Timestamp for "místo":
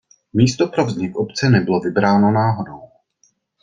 0.33-0.67